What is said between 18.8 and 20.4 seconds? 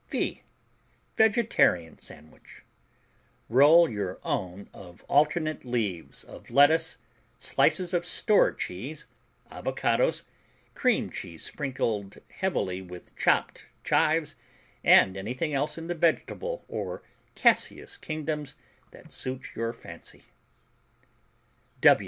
that suits your fancy.